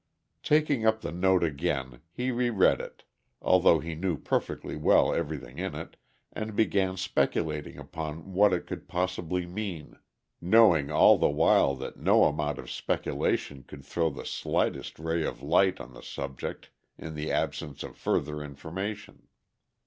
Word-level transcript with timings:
Taking 0.41 0.83
up 0.83 1.01
the 1.01 1.11
note 1.11 1.43
again 1.43 2.01
he 2.11 2.31
reread 2.31 2.81
it, 2.81 3.03
although 3.39 3.77
he 3.77 3.93
knew 3.93 4.17
perfectly 4.17 4.75
well 4.75 5.13
everything 5.13 5.59
in 5.59 5.75
it, 5.75 5.95
and 6.33 6.55
began 6.55 6.97
speculating 6.97 7.77
upon 7.77 8.33
what 8.33 8.51
it 8.51 8.65
could 8.65 8.87
possibly 8.87 9.45
mean, 9.45 9.99
knowing 10.41 10.89
all 10.91 11.19
the 11.19 11.29
while 11.29 11.75
that 11.75 11.97
no 11.97 12.23
amount 12.23 12.57
of 12.57 12.71
speculation 12.71 13.61
could 13.61 13.85
throw 13.85 14.09
the 14.09 14.25
slightest 14.25 14.97
ray 14.97 15.23
of 15.23 15.43
light 15.43 15.79
on 15.79 15.93
the 15.93 16.01
subject 16.01 16.71
in 16.97 17.13
the 17.13 17.31
absence 17.31 17.83
of 17.83 17.95
further 17.95 18.41
information. 18.43 19.27